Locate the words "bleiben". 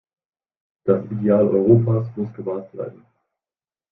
2.71-3.05